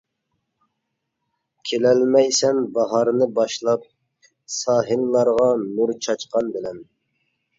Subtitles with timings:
[1.71, 3.85] كېلەلمەيسەن باھارنى باشلاپ،
[4.55, 6.83] ساھىللارغا نۇر چاچقان بىلەن.